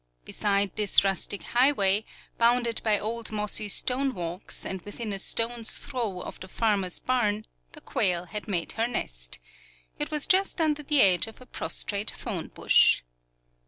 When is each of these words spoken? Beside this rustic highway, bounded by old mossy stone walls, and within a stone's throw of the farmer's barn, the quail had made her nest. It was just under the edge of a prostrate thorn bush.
Beside 0.25 0.75
this 0.77 1.03
rustic 1.03 1.43
highway, 1.43 2.03
bounded 2.39 2.81
by 2.83 2.97
old 2.97 3.31
mossy 3.31 3.69
stone 3.69 4.15
walls, 4.15 4.65
and 4.65 4.81
within 4.81 5.13
a 5.13 5.19
stone's 5.19 5.77
throw 5.77 6.21
of 6.21 6.39
the 6.39 6.47
farmer's 6.47 6.97
barn, 6.97 7.45
the 7.73 7.81
quail 7.81 8.25
had 8.25 8.47
made 8.47 8.71
her 8.71 8.87
nest. 8.87 9.37
It 9.99 10.09
was 10.09 10.25
just 10.25 10.59
under 10.59 10.81
the 10.81 11.01
edge 11.01 11.27
of 11.27 11.39
a 11.39 11.45
prostrate 11.45 12.09
thorn 12.09 12.47
bush. 12.47 13.03